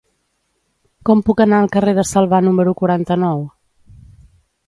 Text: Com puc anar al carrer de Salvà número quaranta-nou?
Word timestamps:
Com 1.09 1.21
puc 1.27 1.43
anar 1.45 1.59
al 1.63 1.69
carrer 1.75 1.93
de 1.99 2.07
Salvà 2.13 2.41
número 2.47 2.75
quaranta-nou? 2.81 3.43